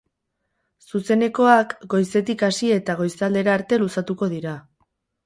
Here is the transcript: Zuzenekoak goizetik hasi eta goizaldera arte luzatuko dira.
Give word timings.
Zuzenekoak 0.91 1.75
goizetik 1.95 2.45
hasi 2.47 2.71
eta 2.79 2.97
goizaldera 3.03 3.55
arte 3.61 3.81
luzatuko 3.83 4.31
dira. 4.33 4.57